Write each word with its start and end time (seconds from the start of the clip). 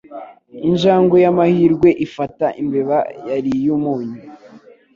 Injangwe 0.67 1.17
y'amahirwe 1.25 1.89
ifata 2.05 2.45
imbeba 2.61 2.97
yariye 3.27 3.67
umunyu 3.77 4.19